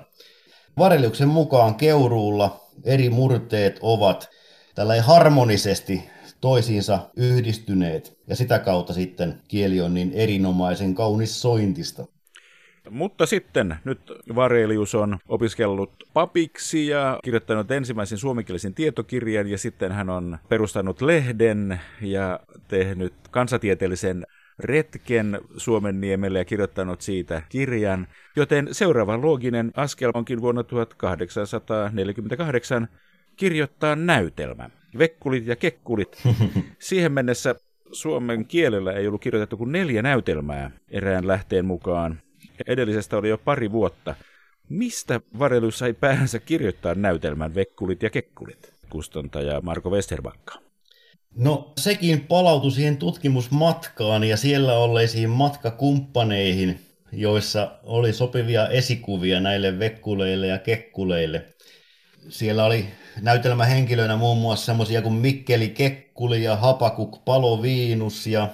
Vareliuksen 0.78 1.28
mukaan 1.28 1.76
Keuruulla 1.76 2.60
eri 2.84 3.10
murteet 3.10 3.80
ovat 3.82 4.30
tällä 4.76 5.02
harmonisesti 5.02 6.04
toisiinsa 6.42 7.00
yhdistyneet, 7.18 8.18
ja 8.28 8.36
sitä 8.36 8.60
kautta 8.60 8.94
sitten 8.94 9.42
kieli 9.48 9.82
on 9.82 9.94
niin 9.94 10.12
erinomaisen 10.14 10.96
kaunis 10.96 11.42
sointista. 11.42 12.06
Mutta 12.90 13.26
sitten 13.26 13.76
nyt 13.84 14.00
Varelius 14.36 14.96
on 14.96 15.18
opiskellut 15.28 15.92
papiksi 16.14 16.88
ja 16.88 17.20
kirjoittanut 17.24 17.72
ensimmäisen 17.72 18.18
suomenkielisen 18.18 18.74
tietokirjan. 18.74 19.48
Ja 19.48 19.58
sitten 19.58 19.92
hän 19.92 20.10
on 20.10 20.38
perustanut 20.50 21.02
lehden 21.02 21.82
ja 22.02 22.40
tehnyt 22.68 23.14
kansatieteellisen 23.32 24.26
retken 24.60 25.40
Suomen 25.58 26.02
niemelle 26.02 26.38
ja 26.38 26.46
kirjoittanut 26.46 27.02
siitä 27.02 27.42
kirjan, 27.50 28.08
joten 28.36 28.68
seuraava 28.72 29.22
looginen 29.22 29.72
askel 29.76 30.12
onkin 30.14 30.42
vuonna 30.42 30.64
1848 30.64 32.88
kirjoittaa 33.36 33.96
näytelmä. 33.96 34.70
Vekkulit 34.98 35.48
ja 35.48 35.56
kekkulit. 35.56 36.24
Siihen 36.80 37.12
mennessä 37.12 37.56
suomen 37.92 38.46
kielellä 38.46 38.94
ei 38.94 39.08
ollut 39.08 39.22
kirjoitettu 39.22 39.58
kuin 39.58 39.72
neljä 39.72 40.02
näytelmää 40.02 40.72
erään 40.90 41.28
lähteen 41.28 41.66
mukaan. 41.66 42.20
Edellisestä 42.68 43.18
oli 43.18 43.30
jo 43.30 43.38
pari 43.38 43.72
vuotta. 43.72 44.16
Mistä 44.70 45.22
Varelius 45.40 45.80
sai 45.80 45.94
päänsä 45.94 46.40
kirjoittaa 46.40 46.96
näytelmän 46.96 47.56
Vekkulit 47.56 48.04
ja 48.04 48.10
kekkulit? 48.10 48.74
Kustantaja 48.90 49.62
Marko 49.62 49.90
Westerbakka. 49.90 50.54
No 51.36 51.74
sekin 51.78 52.22
palautui 52.22 52.72
siihen 52.72 52.98
tutkimusmatkaan 52.98 54.24
ja 54.24 54.38
siellä 54.38 54.78
olleisiin 54.78 55.30
matkakumppaneihin, 55.30 56.80
joissa 57.12 57.72
oli 57.84 58.14
sopivia 58.14 58.70
esikuvia 58.70 59.40
näille 59.40 59.80
vekkuleille 59.80 60.48
ja 60.48 60.58
kekkuleille. 60.58 61.46
Siellä 62.30 62.66
oli 62.66 62.86
näytelmähenkilöinä 63.22 64.16
muun 64.16 64.38
muassa 64.38 64.66
semmoisia 64.66 65.02
kuin 65.02 65.14
Mikkeli 65.14 65.70
Kekkuli 65.70 66.44
ja 66.44 66.56
Hapakuk 66.56 67.26
Paloviinus 67.26 68.28
ja 68.28 68.50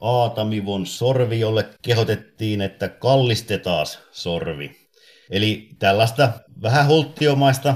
Aatamivon 0.00 0.86
sorvi, 0.86 1.40
jolle 1.40 1.68
kehotettiin, 1.82 2.60
että 2.60 2.88
kallistetaan 2.88 3.86
sorvi. 4.12 4.76
Eli 5.30 5.68
tällaista 5.78 6.32
vähän 6.62 6.86
hulttiomaista 6.86 7.74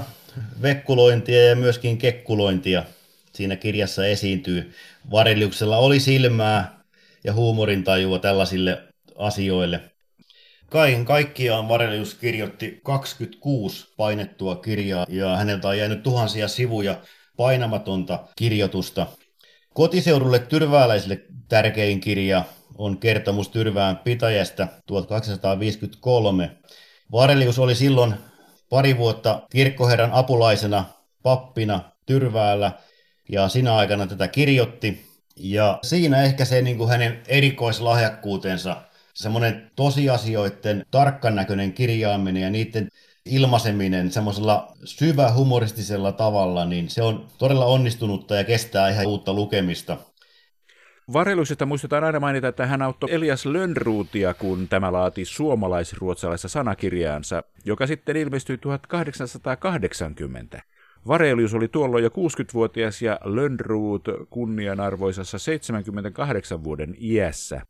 vekkulointia 0.61 1.45
ja 1.45 1.55
myöskin 1.55 1.97
kekkulointia 1.97 2.83
siinä 3.33 3.55
kirjassa 3.55 4.05
esiintyy. 4.05 4.73
Variliuksella 5.11 5.77
oli 5.77 5.99
silmää 5.99 6.83
ja 7.23 7.33
huumorintajua 7.33 8.19
tällaisille 8.19 8.83
asioille. 9.15 9.92
Kaiken 10.69 11.05
kaikkiaan 11.05 11.67
Varelius 11.67 12.13
kirjoitti 12.13 12.79
26 12.83 13.93
painettua 13.97 14.55
kirjaa 14.55 15.05
ja 15.09 15.37
häneltä 15.37 15.67
on 15.67 15.77
jäänyt 15.77 16.03
tuhansia 16.03 16.47
sivuja 16.47 16.97
painamatonta 17.37 18.19
kirjoitusta. 18.35 19.07
Kotiseudulle 19.73 20.39
tyrvääläisille 20.39 21.21
tärkein 21.49 21.99
kirja 21.99 22.43
on 22.77 22.97
kertomus 22.97 23.49
Tyrvään 23.49 23.97
pitäjästä 23.97 24.67
1253. 24.87 26.57
Varelius 27.11 27.59
oli 27.59 27.75
silloin 27.75 28.13
pari 28.69 28.97
vuotta 28.97 29.41
kirkkoherran 29.51 30.11
apulaisena 30.13 30.85
pappina 31.23 31.79
Tyrväällä 32.05 32.71
ja 33.29 33.49
sinä 33.49 33.75
aikana 33.75 34.07
tätä 34.07 34.27
kirjoitti. 34.27 35.05
Ja 35.37 35.79
siinä 35.83 36.23
ehkä 36.23 36.45
se 36.45 36.61
niin 36.61 36.77
kuin 36.77 36.89
hänen 36.89 37.21
erikoislahjakkuutensa 37.27 38.81
semmoinen 39.13 39.71
tosiasioiden 39.75 40.85
tarkkanäköinen 40.91 41.73
kirjaaminen 41.73 42.43
ja 42.43 42.49
niiden 42.49 42.87
ilmaiseminen 43.25 44.11
semmoisella 44.11 44.73
syvä 44.83 45.31
humoristisella 45.31 46.11
tavalla, 46.11 46.65
niin 46.65 46.89
se 46.89 47.03
on 47.03 47.27
todella 47.37 47.65
onnistunutta 47.65 48.35
ja 48.35 48.43
kestää 48.43 48.89
ihan 48.89 49.07
uutta 49.07 49.33
lukemista. 49.33 49.97
Varelusesta 51.13 51.65
muistetaan 51.65 52.03
aina 52.03 52.19
mainita, 52.19 52.47
että 52.47 52.65
hän 52.65 52.81
auttoi 52.81 53.13
Elias 53.13 53.45
Lönnruutia, 53.45 54.33
kun 54.33 54.67
tämä 54.67 54.91
laati 54.91 55.25
suomalais-ruotsalaisessa 55.25 56.47
sanakirjaansa, 56.47 57.43
joka 57.65 57.87
sitten 57.87 58.17
ilmestyi 58.17 58.57
1880. 58.57 60.61
Varelius 61.07 61.53
oli 61.53 61.67
tuolloin 61.67 62.03
jo 62.03 62.09
60-vuotias 62.09 63.01
ja 63.01 63.19
Lönnruut 63.23 64.03
kunnianarvoisessa 64.29 65.39
78 65.39 66.63
vuoden 66.63 66.95
iässä. 67.01 67.61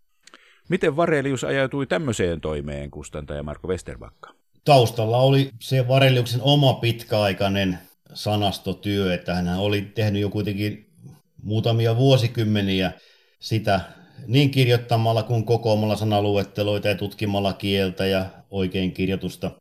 Miten 0.70 0.96
Varelius 0.96 1.44
ajautui 1.44 1.88
tämmöiseen 1.88 2.42
toimeen, 2.42 2.92
kustantaja 2.92 3.44
Marko 3.44 3.68
Westerbakka? 3.68 4.34
Taustalla 4.66 5.18
oli 5.18 5.50
se 5.60 5.88
Vareliuksen 5.88 6.42
oma 6.42 6.74
pitkäaikainen 6.74 7.80
sanastotyö, 8.14 9.14
että 9.14 9.36
hän 9.36 9.60
oli 9.60 9.82
tehnyt 9.82 10.22
jo 10.22 10.30
kuitenkin 10.30 10.90
muutamia 11.44 11.98
vuosikymmeniä 11.98 12.92
sitä 13.40 13.82
niin 14.28 14.52
kirjoittamalla 14.52 15.24
kuin 15.24 15.46
kokoamalla 15.46 15.96
sanaluetteloita 15.96 16.88
ja 16.88 16.96
tutkimalla 16.96 17.54
kieltä 17.54 18.06
ja 18.06 18.26
oikein 18.50 18.92
kirjoitusta. 18.92 19.52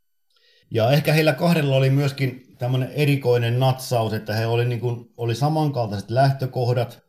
Ja 0.70 0.90
ehkä 0.90 1.12
heillä 1.12 1.32
kahdella 1.32 1.76
oli 1.76 1.90
myöskin 1.90 2.42
tämmöinen 2.58 2.92
erikoinen 2.92 3.60
natsaus, 3.60 4.12
että 4.12 4.34
he 4.34 4.46
oli, 4.46 4.64
niin 4.64 4.80
kuin, 4.80 5.10
oli 5.16 5.34
samankaltaiset 5.34 6.10
lähtökohdat 6.10 7.02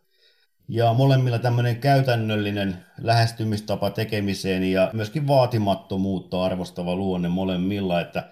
ja 0.68 0.94
molemmilla 0.94 1.40
tämmöinen 1.40 1.76
käytännöllinen 1.76 2.76
lähestymistapa 3.02 3.90
tekemiseen 3.90 4.64
ja 4.64 4.90
myöskin 4.94 5.28
vaatimattomuutta 5.28 6.44
arvostava 6.44 6.96
luonne 6.96 7.30
molemmilla, 7.30 8.02
että 8.02 8.30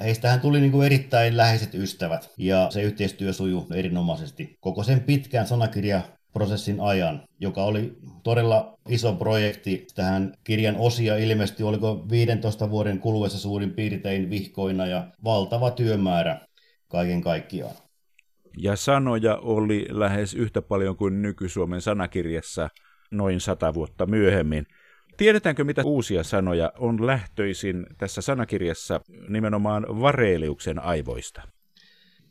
heistähän 0.00 0.40
tuli 0.40 0.60
niin 0.60 0.72
kuin 0.72 0.86
erittäin 0.86 1.36
läheiset 1.36 1.74
ystävät 1.74 2.30
ja 2.38 2.66
se 2.70 2.82
yhteistyö 2.82 3.32
sujuu 3.32 3.66
erinomaisesti 3.74 4.58
koko 4.60 4.82
sen 4.82 5.00
pitkän 5.00 5.46
sanakirjaprosessin 5.46 6.80
ajan, 6.80 7.22
joka 7.40 7.64
oli 7.64 7.98
todella 8.22 8.78
iso 8.88 9.14
projekti. 9.14 9.86
Tähän 9.94 10.34
kirjan 10.44 10.76
osia 10.76 11.16
ilmeisesti 11.16 11.62
oliko 11.62 12.06
15 12.10 12.70
vuoden 12.70 12.98
kuluessa 12.98 13.38
suurin 13.38 13.74
piirtein 13.74 14.30
vihkoina 14.30 14.86
ja 14.86 15.06
valtava 15.24 15.70
työmäärä 15.70 16.40
kaiken 16.88 17.20
kaikkiaan 17.20 17.74
ja 18.56 18.76
sanoja 18.76 19.36
oli 19.36 19.86
lähes 19.90 20.34
yhtä 20.34 20.62
paljon 20.62 20.96
kuin 20.96 21.22
nyky-Suomen 21.22 21.80
sanakirjassa 21.80 22.68
noin 23.10 23.40
sata 23.40 23.74
vuotta 23.74 24.06
myöhemmin. 24.06 24.66
Tiedetäänkö, 25.16 25.64
mitä 25.64 25.82
uusia 25.84 26.24
sanoja 26.24 26.72
on 26.78 27.06
lähtöisin 27.06 27.86
tässä 27.98 28.20
sanakirjassa 28.20 29.00
nimenomaan 29.28 29.86
Vareliuksen 30.00 30.78
aivoista? 30.78 31.42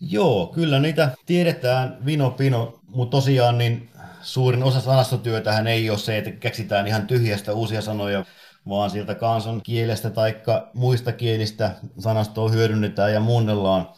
Joo, 0.02 0.52
kyllä 0.56 0.80
niitä 0.80 1.12
tiedetään 1.26 1.98
vino 2.06 2.32
pino, 2.32 2.80
mutta 2.88 3.18
tosiaan 3.18 3.58
niin 3.58 3.90
suurin 4.22 4.64
osa 4.64 4.82
sanastotyötähän 4.82 5.68
ei 5.68 5.90
ole 5.90 5.98
se, 5.98 6.18
että 6.18 6.32
keksitään 6.32 6.88
ihan 6.88 7.08
tyhjästä 7.08 7.54
uusia 7.54 7.82
sanoja, 7.82 8.26
vaan 8.70 8.90
sieltä 8.90 9.16
kansan 9.16 9.62
kielestä 9.62 10.10
tai 10.10 10.36
muista 10.74 11.12
kielistä 11.12 11.76
sanastoa 12.00 12.50
hyödynnetään 12.50 13.14
ja 13.14 13.20
muunnellaan. 13.20 13.90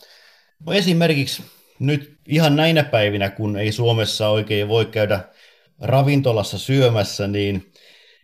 Esimerkiksi 0.72 1.44
nyt 1.82 2.18
ihan 2.28 2.56
näinä 2.56 2.84
päivinä, 2.84 3.30
kun 3.30 3.58
ei 3.58 3.72
Suomessa 3.72 4.30
oikein 4.30 4.68
voi 4.68 4.86
käydä 4.86 5.20
ravintolassa 5.80 6.58
syömässä, 6.58 7.28
niin 7.28 7.72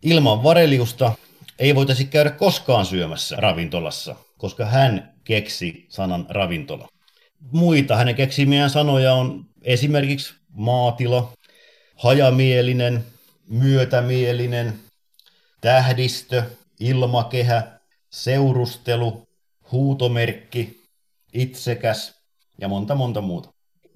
ilman 0.01 0.43
Vareliusta 0.43 1.13
ei 1.59 1.75
voitaisi 1.75 2.05
käydä 2.05 2.29
koskaan 2.29 2.85
syömässä 2.85 3.35
ravintolassa, 3.35 4.15
koska 4.37 4.65
hän 4.65 5.13
keksi 5.23 5.85
sanan 5.89 6.25
ravintola. 6.29 6.87
Muita 7.51 7.95
hänen 7.95 8.15
keksimiään 8.15 8.69
sanoja 8.69 9.13
on 9.13 9.45
esimerkiksi 9.61 10.33
maatilo, 10.49 11.33
hajamielinen, 11.95 13.05
myötämielinen, 13.49 14.73
tähdistö, 15.61 16.43
ilmakehä, 16.79 17.79
seurustelu, 18.09 19.27
huutomerkki, 19.71 20.81
itsekäs, 21.33 22.16
ja 22.61 22.67
monta 22.67 22.95
monta 22.95 23.21
muuta. 23.21 23.49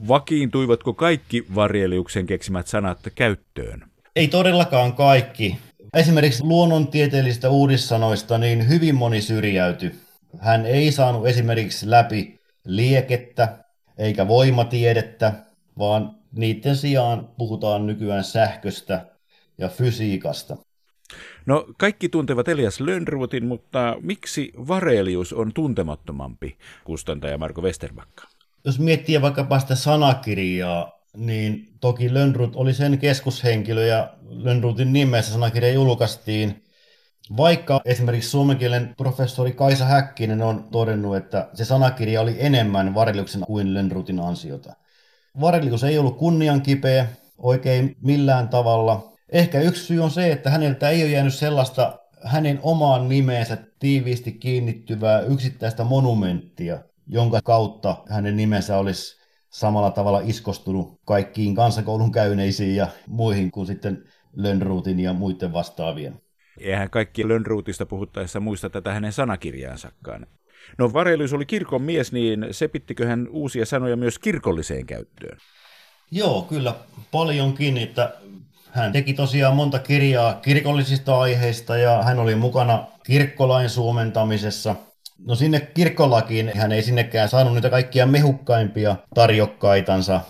Vakiintuivatko 0.07 0.93
kaikki 0.93 1.45
Vareliuksen 1.55 2.25
keksimät 2.25 2.67
sanat 2.67 2.99
käyttöön? 3.15 3.83
Ei 4.15 4.27
todellakaan 4.27 4.93
kaikki. 4.93 5.57
Esimerkiksi 5.93 6.43
luonnontieteellisistä 6.43 7.49
uudissanoista 7.49 8.37
niin 8.37 8.69
hyvin 8.69 8.95
moni 8.95 9.21
syrjäytyi. 9.21 9.91
Hän 10.39 10.65
ei 10.65 10.91
saanut 10.91 11.27
esimerkiksi 11.27 11.89
läpi 11.89 12.39
liekettä 12.65 13.65
eikä 13.97 14.27
voimatiedettä, 14.27 15.33
vaan 15.77 16.15
niiden 16.31 16.75
sijaan 16.75 17.29
puhutaan 17.37 17.87
nykyään 17.87 18.23
sähköstä 18.23 19.05
ja 19.57 19.69
fysiikasta. 19.69 20.57
No, 21.45 21.65
kaikki 21.77 22.09
tuntevat 22.09 22.47
Elias 22.47 22.79
Lönnruutin, 22.79 23.45
mutta 23.45 23.97
miksi 24.01 24.51
Varelius 24.67 25.33
on 25.33 25.53
tuntemattomampi, 25.53 26.57
kustantaja 26.83 27.37
Marko 27.37 27.61
Westerbakka? 27.61 28.27
Jos 28.65 28.79
miettii 28.79 29.21
vaikkapa 29.21 29.59
sitä 29.59 29.75
sanakirjaa, 29.75 30.91
niin 31.17 31.67
toki 31.81 32.13
Lönnrut 32.13 32.55
oli 32.55 32.73
sen 32.73 32.97
keskushenkilö 32.97 33.85
ja 33.85 34.13
Lönnrutin 34.29 34.93
nimessä 34.93 35.31
sanakirja 35.31 35.71
julkaistiin. 35.71 36.63
Vaikka 37.37 37.81
esimerkiksi 37.85 38.29
suomen 38.29 38.57
kielen 38.57 38.93
professori 38.97 39.51
Kaisa 39.51 39.85
Häkkinen 39.85 40.41
on 40.41 40.67
todennut, 40.71 41.15
että 41.15 41.49
se 41.53 41.65
sanakirja 41.65 42.21
oli 42.21 42.35
enemmän 42.39 42.95
Vareliuksen 42.95 43.41
kuin 43.41 43.73
Lönnrutin 43.73 44.19
ansiota. 44.19 44.73
Varelius 45.41 45.83
ei 45.83 45.97
ollut 45.97 46.17
kunniankipeä 46.17 47.07
oikein 47.37 47.95
millään 48.01 48.49
tavalla. 48.49 49.11
Ehkä 49.29 49.61
yksi 49.61 49.85
syy 49.85 49.99
on 49.99 50.11
se, 50.11 50.31
että 50.31 50.49
häneltä 50.49 50.89
ei 50.89 51.03
ole 51.03 51.11
jäänyt 51.11 51.33
sellaista 51.33 51.99
hänen 52.23 52.59
omaan 52.63 53.09
nimeensä 53.09 53.57
tiiviisti 53.79 54.31
kiinnittyvää 54.31 55.19
yksittäistä 55.21 55.83
monumenttia– 55.83 56.79
jonka 57.07 57.41
kautta 57.41 57.97
hänen 58.09 58.37
nimensä 58.37 58.77
olisi 58.77 59.21
samalla 59.49 59.91
tavalla 59.91 60.21
iskostunut 60.23 61.01
kaikkiin 61.05 61.55
kansakoulun 61.55 62.11
käyneisiin 62.11 62.75
ja 62.75 62.87
muihin 63.07 63.51
kuin 63.51 63.67
sitten 63.67 64.03
Lönnruutin 64.35 64.99
ja 64.99 65.13
muiden 65.13 65.53
vastaavien. 65.53 66.21
Eihän 66.59 66.89
kaikki 66.89 67.27
Lönnruutista 67.27 67.85
puhuttaessa 67.85 68.39
muista 68.39 68.69
tätä 68.69 68.93
hänen 68.93 69.13
sanakirjaansakaan. 69.13 70.27
No 70.77 70.93
Varelius 70.93 71.33
oli 71.33 71.45
kirkon 71.45 71.81
mies, 71.81 72.11
niin 72.11 72.47
sepittikö 72.51 73.07
hän 73.07 73.27
uusia 73.31 73.65
sanoja 73.65 73.95
myös 73.95 74.19
kirkolliseen 74.19 74.85
käyttöön? 74.85 75.37
Joo, 76.11 76.41
kyllä 76.41 76.75
paljonkin, 77.11 77.77
että 77.77 78.13
hän 78.71 78.91
teki 78.91 79.13
tosiaan 79.13 79.55
monta 79.55 79.79
kirjaa 79.79 80.33
kirkollisista 80.33 81.19
aiheista 81.19 81.77
ja 81.77 82.03
hän 82.03 82.19
oli 82.19 82.35
mukana 82.35 82.87
kirkkolain 83.05 83.69
suomentamisessa– 83.69 84.75
No 85.25 85.35
sinne 85.35 85.59
kirkkolakiin 85.59 86.51
hän 86.55 86.71
ei 86.71 86.83
sinnekään 86.83 87.29
saanut 87.29 87.53
niitä 87.53 87.69
kaikkia 87.69 88.05
mehukkaimpia 88.05 88.95
tarjokkaitansa. 89.15 90.21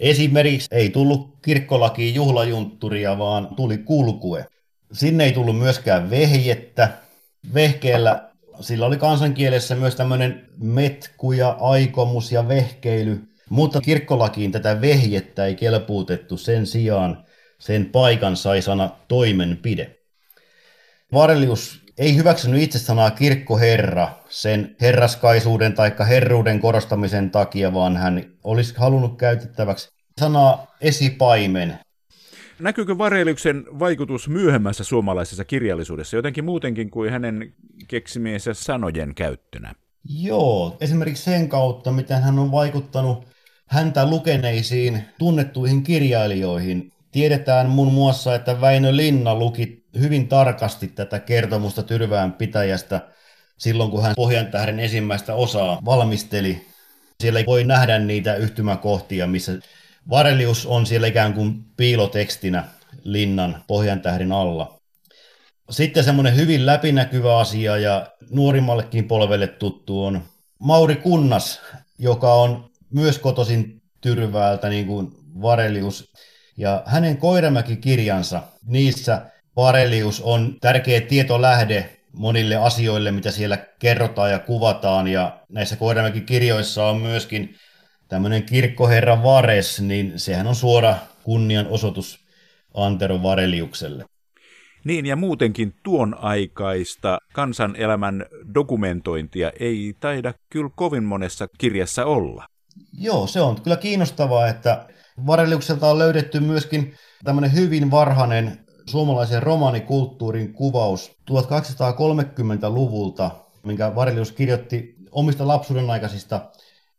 Esimerkiksi 0.00 0.68
ei 0.70 0.90
tullut 0.90 1.38
kirkkolakiin 1.44 2.14
juhlajuntturia, 2.14 3.18
vaan 3.18 3.48
tuli 3.56 3.78
kulkue. 3.78 4.46
Sinne 4.92 5.24
ei 5.24 5.32
tullut 5.32 5.58
myöskään 5.58 6.10
vehjettä. 6.10 6.88
Vehkeellä 7.54 8.28
sillä 8.60 8.86
oli 8.86 8.96
kansankielessä 8.96 9.74
myös 9.74 9.94
tämmöinen 9.94 10.48
metku 10.58 11.32
ja 11.32 11.56
aikomus 11.60 12.32
ja 12.32 12.48
vehkeily, 12.48 13.20
mutta 13.50 13.80
kirkkolakiin 13.80 14.52
tätä 14.52 14.80
vehjettä 14.80 15.46
ei 15.46 15.54
kelpuutettu 15.54 16.36
sen 16.36 16.66
sijaan. 16.66 17.24
Sen 17.58 17.86
paikan 17.86 18.36
sai 18.36 18.62
sana 18.62 18.90
toimenpide. 19.08 19.96
Varelius 21.12 21.80
ei 21.98 22.16
hyväksynyt 22.16 22.62
itse 22.62 22.78
sanaa 22.78 23.10
kirkkoherra 23.10 24.08
sen 24.28 24.76
herraskaisuuden 24.80 25.74
tai 25.74 25.92
herruuden 26.08 26.60
korostamisen 26.60 27.30
takia, 27.30 27.74
vaan 27.74 27.96
hän 27.96 28.24
olisi 28.44 28.74
halunnut 28.76 29.18
käytettäväksi 29.18 29.88
sanaa 30.20 30.66
esipaimen. 30.80 31.78
Näkyykö 32.60 32.98
Vareliuksen 32.98 33.64
vaikutus 33.78 34.28
myöhemmässä 34.28 34.84
suomalaisessa 34.84 35.44
kirjallisuudessa 35.44 36.16
jotenkin 36.16 36.44
muutenkin 36.44 36.90
kuin 36.90 37.10
hänen 37.10 37.54
keksimiensä 37.88 38.54
sanojen 38.54 39.14
käyttönä? 39.14 39.74
Joo, 40.20 40.76
esimerkiksi 40.80 41.22
sen 41.22 41.48
kautta, 41.48 41.92
miten 41.92 42.22
hän 42.22 42.38
on 42.38 42.52
vaikuttanut 42.52 43.26
häntä 43.66 44.06
lukeneisiin 44.10 45.04
tunnettuihin 45.18 45.82
kirjailijoihin. 45.82 46.92
Tiedetään 47.12 47.68
muun 47.68 47.92
muassa, 47.92 48.34
että 48.34 48.60
Väinö 48.60 48.96
Linna 48.96 49.34
luki 49.34 49.77
hyvin 49.98 50.28
tarkasti 50.28 50.88
tätä 50.88 51.18
kertomusta 51.18 51.82
Tyrvään 51.82 52.32
pitäjästä 52.32 53.00
silloin, 53.58 53.90
kun 53.90 54.02
hän 54.02 54.14
Pohjantähden 54.16 54.80
ensimmäistä 54.80 55.34
osaa 55.34 55.78
valmisteli. 55.84 56.66
Siellä 57.20 57.40
voi 57.46 57.64
nähdä 57.64 57.98
niitä 57.98 58.34
yhtymäkohtia, 58.34 59.26
missä 59.26 59.52
Varelius 60.10 60.66
on 60.66 60.86
siellä 60.86 61.06
ikään 61.06 61.34
kuin 61.34 61.64
piilotekstinä 61.76 62.64
linnan 63.04 63.64
Pohjantähden 63.66 64.32
alla. 64.32 64.78
Sitten 65.70 66.04
semmoinen 66.04 66.36
hyvin 66.36 66.66
läpinäkyvä 66.66 67.38
asia 67.38 67.76
ja 67.76 68.06
nuorimmallekin 68.30 69.08
polvelle 69.08 69.46
tuttu 69.46 70.04
on 70.04 70.22
Mauri 70.58 70.96
Kunnas, 70.96 71.60
joka 71.98 72.34
on 72.34 72.70
myös 72.90 73.18
kotoisin 73.18 73.82
Tyrväältä 74.00 74.68
niin 74.68 74.86
kuin 74.86 75.12
Varelius. 75.42 76.12
Ja 76.56 76.82
hänen 76.86 77.16
Koiramäki-kirjansa, 77.16 78.42
niissä 78.66 79.22
Varelius 79.58 80.20
on 80.20 80.56
tärkeä 80.60 81.00
tietolähde 81.00 81.96
monille 82.12 82.56
asioille, 82.56 83.12
mitä 83.12 83.30
siellä 83.30 83.56
kerrotaan 83.78 84.30
ja 84.30 84.38
kuvataan. 84.38 85.08
Ja 85.08 85.40
näissä 85.48 85.76
Koiramäki 85.76 86.20
kirjoissa 86.20 86.86
on 86.86 87.00
myöskin 87.00 87.54
tämmöinen 88.08 88.42
kirkkoherra 88.42 89.22
Vares, 89.22 89.80
niin 89.80 90.12
sehän 90.16 90.46
on 90.46 90.54
suora 90.54 90.96
kunnianosoitus 91.22 92.18
Antero 92.74 93.22
Vareliukselle. 93.22 94.04
Niin, 94.84 95.06
ja 95.06 95.16
muutenkin 95.16 95.74
tuon 95.82 96.16
aikaista 96.18 97.18
kansanelämän 97.32 98.26
dokumentointia 98.54 99.52
ei 99.60 99.94
taida 100.00 100.34
kyllä 100.50 100.70
kovin 100.74 101.04
monessa 101.04 101.46
kirjassa 101.58 102.04
olla. 102.04 102.46
Joo, 102.92 103.26
se 103.26 103.40
on 103.40 103.62
kyllä 103.62 103.76
kiinnostavaa, 103.76 104.48
että 104.48 104.86
Vareliukselta 105.26 105.90
on 105.90 105.98
löydetty 105.98 106.40
myöskin 106.40 106.94
tämmöinen 107.24 107.54
hyvin 107.54 107.90
varhainen 107.90 108.67
suomalaisen 108.88 109.42
romaanikulttuurin 109.42 110.52
kuvaus 110.52 111.12
1830-luvulta, 111.30 113.30
minkä 113.62 113.94
Varelius 113.94 114.32
kirjoitti 114.32 114.94
omista 115.12 115.46
lapsuuden 115.46 115.90
aikaisista 115.90 116.40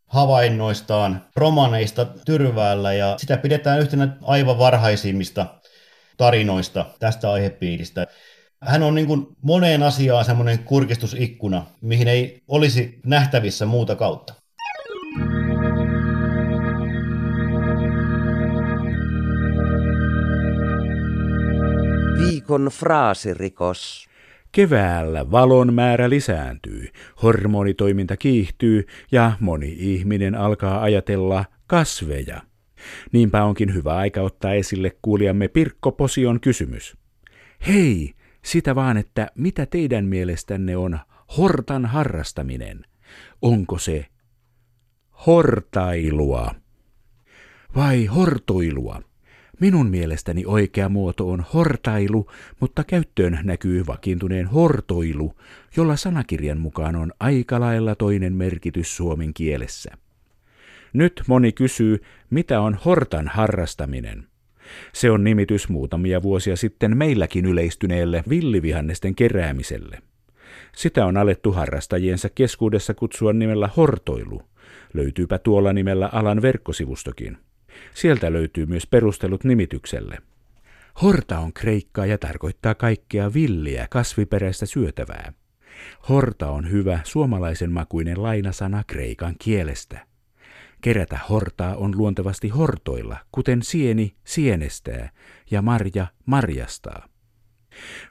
havainnoistaan, 0.05 1.25
romaneista 1.35 2.05
Tyrväällä 2.25 2.93
ja 2.93 3.15
sitä 3.17 3.37
pidetään 3.37 3.79
yhtenä 3.79 4.17
aivan 4.21 4.57
varhaisimmista 4.57 5.45
tarinoista 6.17 6.85
tästä 6.99 7.31
aihepiiristä. 7.31 8.07
Hän 8.61 8.83
on 8.83 8.95
niin 8.95 9.07
kuin 9.07 9.27
moneen 9.41 9.83
asiaan 9.83 10.25
semmoinen 10.25 10.59
kurkistusikkuna, 10.59 11.65
mihin 11.81 12.07
ei 12.07 12.43
olisi 12.47 12.99
nähtävissä 13.05 13.65
muuta 13.65 13.95
kautta. 13.95 14.38
Viikon 22.49 22.71
fraasirikos. 22.71 24.09
Keväällä 24.51 25.31
valon 25.31 25.73
määrä 25.73 26.09
lisääntyy, 26.09 26.87
hormonitoiminta 27.23 28.17
kiihtyy 28.17 28.87
ja 29.11 29.31
moni 29.39 29.75
ihminen 29.79 30.35
alkaa 30.35 30.81
ajatella 30.81 31.45
kasveja. 31.67 32.41
Niinpä 33.11 33.43
onkin 33.43 33.73
hyvä 33.73 33.95
aika 33.95 34.21
ottaa 34.21 34.53
esille 34.53 34.91
kuulijamme 35.01 35.47
Pirkko 35.47 35.91
Posion 35.91 36.39
kysymys. 36.39 36.97
Hei, 37.67 38.13
sitä 38.41 38.75
vaan, 38.75 38.97
että 38.97 39.27
mitä 39.35 39.65
teidän 39.65 40.05
mielestänne 40.05 40.77
on 40.77 40.99
hortan 41.37 41.85
harrastaminen? 41.85 42.85
Onko 43.41 43.77
se 43.77 44.05
hortailua 45.27 46.55
vai 47.75 48.05
hortoilua? 48.05 49.08
Minun 49.59 49.89
mielestäni 49.89 50.43
oikea 50.45 50.89
muoto 50.89 51.29
on 51.29 51.45
hortailu, 51.53 52.31
mutta 52.59 52.83
käyttöön 52.83 53.39
näkyy 53.43 53.87
vakiintuneen 53.87 54.47
hortoilu, 54.47 55.33
jolla 55.77 55.95
sanakirjan 55.95 56.59
mukaan 56.59 56.95
on 56.95 57.11
aika 57.19 57.59
lailla 57.59 57.95
toinen 57.95 58.33
merkitys 58.33 58.97
suomen 58.97 59.33
kielessä. 59.33 59.91
Nyt 60.93 61.23
moni 61.27 61.51
kysyy, 61.51 62.01
mitä 62.29 62.61
on 62.61 62.79
hortan 62.85 63.27
harrastaminen. 63.27 64.27
Se 64.93 65.11
on 65.11 65.23
nimitys 65.23 65.69
muutamia 65.69 66.21
vuosia 66.21 66.55
sitten 66.55 66.97
meilläkin 66.97 67.45
yleistyneelle 67.45 68.23
villivihannesten 68.29 69.15
keräämiselle. 69.15 70.01
Sitä 70.75 71.05
on 71.05 71.17
alettu 71.17 71.51
harrastajiensa 71.51 72.29
keskuudessa 72.29 72.93
kutsua 72.93 73.33
nimellä 73.33 73.69
hortoilu. 73.77 74.41
Löytyypä 74.93 75.37
tuolla 75.37 75.73
nimellä 75.73 76.09
alan 76.13 76.41
verkkosivustokin. 76.41 77.37
Sieltä 77.93 78.33
löytyy 78.33 78.65
myös 78.65 78.87
perustelut 78.87 79.43
nimitykselle. 79.43 80.17
Horta 81.01 81.39
on 81.39 81.53
kreikkaa 81.53 82.05
ja 82.05 82.17
tarkoittaa 82.17 82.75
kaikkea 82.75 83.33
villiä, 83.33 83.87
kasviperäistä 83.89 84.65
syötävää. 84.65 85.33
Horta 86.09 86.49
on 86.49 86.71
hyvä 86.71 86.99
suomalaisen 87.03 87.71
makuinen 87.71 88.23
lainasana 88.23 88.83
kreikan 88.87 89.35
kielestä. 89.39 90.05
Kerätä 90.81 91.19
hortaa 91.29 91.75
on 91.75 91.97
luontevasti 91.97 92.49
hortoilla, 92.49 93.17
kuten 93.31 93.63
sieni 93.63 94.15
sienestää 94.23 95.09
ja 95.51 95.61
marja 95.61 96.07
marjastaa. 96.25 97.07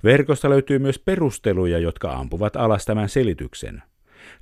Verkosta 0.04 0.50
löytyy 0.50 0.78
myös 0.78 0.98
perusteluja, 0.98 1.78
jotka 1.78 2.12
ampuvat 2.12 2.56
alas 2.56 2.84
tämän 2.84 3.08
selityksen. 3.08 3.82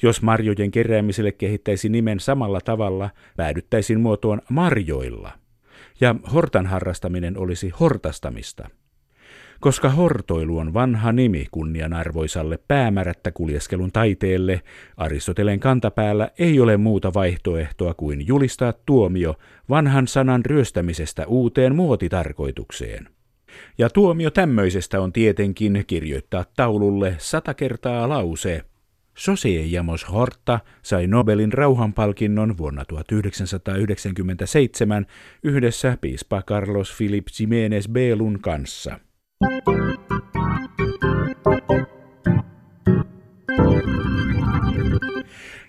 Jos 0.02 0.22
marjojen 0.22 0.70
keräämiselle 0.70 1.32
kehittäisi 1.32 1.88
nimen 1.88 2.20
samalla 2.20 2.60
tavalla, 2.60 3.10
päädyttäisiin 3.36 4.00
muotoon 4.00 4.42
marjoilla. 4.48 5.32
Ja 6.00 6.14
hortan 6.32 6.66
harrastaminen 6.66 7.38
olisi 7.38 7.70
hortastamista. 7.80 8.68
Koska 9.60 9.90
hortoilu 9.90 10.58
on 10.58 10.74
vanha 10.74 11.12
nimi 11.12 11.46
kunnianarvoisalle 11.50 12.58
päämärättä 12.68 13.32
kuljeskelun 13.32 13.92
taiteelle, 13.92 14.62
Aristoteleen 14.96 15.60
kantapäällä 15.60 16.30
ei 16.38 16.60
ole 16.60 16.76
muuta 16.76 17.14
vaihtoehtoa 17.14 17.94
kuin 17.94 18.26
julistaa 18.26 18.72
tuomio 18.86 19.34
vanhan 19.68 20.08
sanan 20.08 20.44
ryöstämisestä 20.44 21.26
uuteen 21.26 21.74
muotitarkoitukseen. 21.74 23.08
Ja 23.78 23.90
tuomio 23.90 24.30
tämmöisestä 24.30 25.00
on 25.00 25.12
tietenkin 25.12 25.84
kirjoittaa 25.86 26.44
taululle 26.56 27.14
sata 27.18 27.54
kertaa 27.54 28.08
lause– 28.08 28.62
José 29.16 29.70
Jamos 29.70 30.12
Horta 30.12 30.60
sai 30.82 31.06
Nobelin 31.06 31.52
rauhanpalkinnon 31.52 32.58
vuonna 32.58 32.84
1997 32.84 35.06
yhdessä 35.42 35.98
piispa 36.00 36.42
Carlos 36.42 36.94
Philip 36.96 37.26
Jiménez 37.40 37.88
Belun 37.88 38.40
kanssa. 38.40 39.00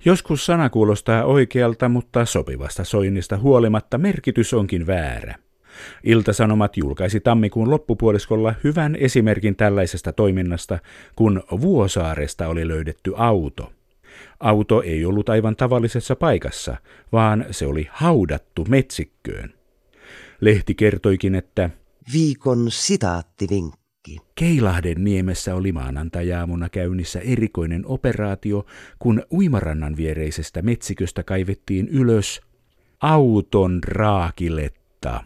Joskus 0.06 0.46
sana 0.46 0.70
kuulostaa 0.70 1.24
oikealta, 1.24 1.90
mutta 1.90 2.26
sopivasta 2.26 2.84
soinnista 2.84 3.38
huolimatta 3.38 3.98
merkitys 3.98 4.54
onkin 4.54 4.88
väärä. 4.88 5.36
Iltasanomat 6.04 6.78
julkaisi 6.78 7.20
tammikuun 7.20 7.70
loppupuoliskolla 7.70 8.54
hyvän 8.64 8.96
esimerkin 8.96 9.56
tällaisesta 9.56 10.14
toiminnasta, 10.14 10.80
kun 11.16 11.44
Vuosaaresta 11.62 12.48
oli 12.48 12.68
löydetty 12.68 13.14
auto. 13.16 13.74
Auto 14.40 14.82
ei 14.82 15.06
ollut 15.06 15.30
aivan 15.30 15.56
tavallisessa 15.56 16.16
paikassa, 16.16 16.78
vaan 17.12 17.46
se 17.52 17.66
oli 17.66 17.88
haudattu 17.92 18.66
metsikköön. 18.70 19.54
Lehti 20.42 20.76
kertoikin, 20.76 21.36
että 21.36 21.70
Viikon 22.14 22.66
sitaattivinkki. 22.70 24.18
Keilahden 24.36 25.04
niemessä 25.04 25.56
oli 25.56 25.72
maanantajaamuna 25.72 26.70
käynnissä 26.70 27.20
erikoinen 27.20 27.86
operaatio, 27.86 28.66
kun 29.00 29.24
uimarannan 29.32 29.98
viereisestä 29.98 30.62
metsiköstä 30.62 31.24
kaivettiin 31.24 31.88
ylös 31.88 32.42
auton 33.02 33.80
raakiletta. 33.84 35.24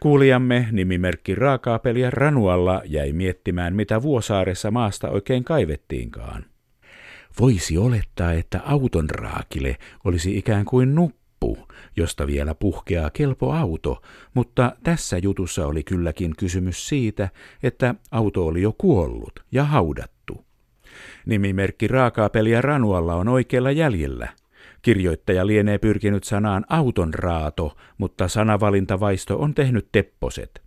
Kuulijamme 0.00 0.68
nimimerkki 0.72 1.34
Raakaapeliä 1.34 2.10
Ranualla 2.10 2.82
jäi 2.84 3.12
miettimään, 3.12 3.76
mitä 3.76 4.02
Vuosaaressa 4.02 4.70
maasta 4.70 5.10
oikein 5.10 5.44
kaivettiinkaan. 5.44 6.44
Voisi 7.40 7.78
olettaa, 7.78 8.32
että 8.32 8.60
auton 8.64 9.10
raakile 9.10 9.76
olisi 10.04 10.38
ikään 10.38 10.64
kuin 10.64 10.94
nuppu, 10.94 11.58
josta 11.96 12.26
vielä 12.26 12.54
puhkeaa 12.54 13.10
kelpo 13.10 13.52
auto, 13.52 14.02
mutta 14.34 14.76
tässä 14.82 15.18
jutussa 15.18 15.66
oli 15.66 15.82
kylläkin 15.82 16.36
kysymys 16.38 16.88
siitä, 16.88 17.28
että 17.62 17.94
auto 18.10 18.46
oli 18.46 18.62
jo 18.62 18.74
kuollut 18.78 19.44
ja 19.52 19.64
haudattu. 19.64 20.44
Nimimerkki 21.26 21.88
Raakaapeliä 21.88 22.60
Ranualla 22.60 23.14
on 23.14 23.28
oikealla 23.28 23.70
jäljellä– 23.70 24.28
Kirjoittaja 24.84 25.46
lienee 25.46 25.78
pyrkinyt 25.78 26.24
sanaan 26.24 26.64
auton 26.68 27.14
raato, 27.14 27.76
mutta 27.98 28.28
sanavalintavaisto 28.28 29.38
on 29.38 29.54
tehnyt 29.54 29.88
tepposet. 29.92 30.62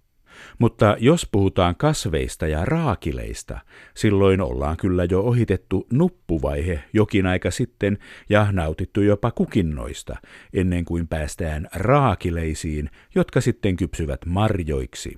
Mutta 0.60 0.96
jos 1.00 1.28
puhutaan 1.32 1.76
kasveista 1.76 2.48
ja 2.48 2.66
raakileista, 2.66 3.60
silloin 3.96 4.42
ollaan 4.42 4.78
kyllä 4.78 5.04
jo 5.04 5.22
ohitettu 5.22 5.88
nuppuvaihe 5.92 6.84
jokin 6.94 7.26
aika 7.26 7.52
sitten 7.52 7.98
ja 8.30 8.48
nautittu 8.52 9.02
jopa 9.02 9.32
kukinnoista, 9.32 10.16
ennen 10.54 10.86
kuin 10.86 11.08
päästään 11.08 11.68
raakileisiin, 11.74 12.90
jotka 13.16 13.42
sitten 13.42 13.76
kypsyvät 13.76 14.26
marjoiksi. 14.26 15.18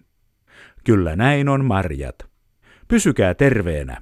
Kyllä 0.83 1.15
näin 1.15 1.49
on 1.49 1.65
marjat. 1.65 2.15
Pysykää 2.88 3.33
terveenä. 3.33 4.01